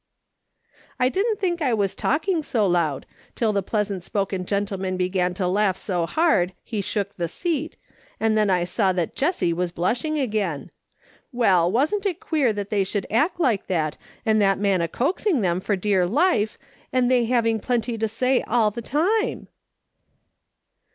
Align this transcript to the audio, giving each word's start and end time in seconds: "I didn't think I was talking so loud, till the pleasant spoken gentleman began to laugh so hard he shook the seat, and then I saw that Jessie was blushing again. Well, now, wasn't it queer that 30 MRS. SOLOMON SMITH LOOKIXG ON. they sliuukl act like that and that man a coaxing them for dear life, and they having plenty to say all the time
"I 0.99 1.09
didn't 1.09 1.39
think 1.39 1.61
I 1.61 1.75
was 1.75 1.93
talking 1.93 2.41
so 2.41 2.65
loud, 2.65 3.05
till 3.35 3.53
the 3.53 3.61
pleasant 3.61 4.03
spoken 4.03 4.47
gentleman 4.47 4.97
began 4.97 5.35
to 5.35 5.45
laugh 5.47 5.77
so 5.77 6.07
hard 6.07 6.53
he 6.63 6.81
shook 6.81 7.13
the 7.17 7.27
seat, 7.27 7.77
and 8.19 8.35
then 8.35 8.49
I 8.49 8.63
saw 8.63 8.93
that 8.93 9.15
Jessie 9.15 9.53
was 9.53 9.71
blushing 9.71 10.17
again. 10.17 10.71
Well, 11.31 11.69
now, 11.69 11.75
wasn't 11.75 12.07
it 12.07 12.19
queer 12.19 12.51
that 12.51 12.71
30 12.71 12.71
MRS. 12.71 12.71
SOLOMON 12.71 12.89
SMITH 12.89 13.03
LOOKIXG 13.03 13.03
ON. 13.03 13.09
they 13.11 13.19
sliuukl 13.19 13.27
act 13.27 13.39
like 13.39 13.67
that 13.67 13.97
and 14.25 14.41
that 14.41 14.57
man 14.59 14.81
a 14.81 14.87
coaxing 14.87 15.41
them 15.41 15.59
for 15.59 15.75
dear 15.75 16.07
life, 16.07 16.57
and 16.91 17.11
they 17.11 17.25
having 17.25 17.59
plenty 17.59 17.95
to 17.99 18.07
say 18.07 18.41
all 18.47 18.71
the 18.71 18.81
time 18.81 19.47